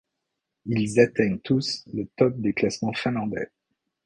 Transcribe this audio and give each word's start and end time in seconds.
Ils 0.65 0.99
atteignent 0.99 1.37
tous 1.41 1.83
le 1.93 2.07
top 2.17 2.33
des 2.41 2.53
classements 2.53 2.91
finlandais. 2.95 3.51